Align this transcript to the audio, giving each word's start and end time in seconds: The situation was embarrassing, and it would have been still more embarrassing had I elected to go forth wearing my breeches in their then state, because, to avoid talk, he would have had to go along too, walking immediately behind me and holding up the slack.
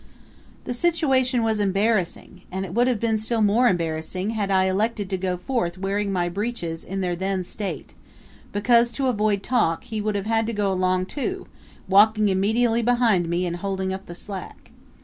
The 0.63 0.73
situation 0.73 1.43
was 1.43 1.59
embarrassing, 1.59 2.41
and 2.51 2.65
it 2.65 2.73
would 2.73 2.87
have 2.87 2.99
been 2.99 3.19
still 3.19 3.43
more 3.43 3.67
embarrassing 3.67 4.31
had 4.31 4.49
I 4.49 4.63
elected 4.63 5.11
to 5.11 5.15
go 5.17 5.37
forth 5.37 5.77
wearing 5.77 6.11
my 6.11 6.27
breeches 6.27 6.83
in 6.83 7.01
their 7.01 7.15
then 7.15 7.43
state, 7.43 7.93
because, 8.51 8.91
to 8.93 9.05
avoid 9.09 9.43
talk, 9.43 9.83
he 9.83 10.01
would 10.01 10.15
have 10.15 10.25
had 10.25 10.47
to 10.47 10.53
go 10.53 10.71
along 10.73 11.05
too, 11.05 11.45
walking 11.87 12.29
immediately 12.29 12.81
behind 12.81 13.29
me 13.29 13.45
and 13.45 13.57
holding 13.57 13.93
up 13.93 14.07
the 14.07 14.15
slack. 14.15 14.71